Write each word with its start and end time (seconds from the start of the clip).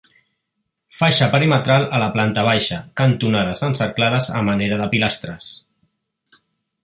Faixa 0.99 1.25
perimetral 1.33 1.83
a 1.97 1.99
la 2.03 2.07
planta 2.15 2.45
baixa, 2.47 2.79
cantonades 3.01 3.61
encerclades 3.69 4.29
a 4.39 4.41
manera 4.49 4.79
de 4.81 4.87
pilastres. 4.95 5.51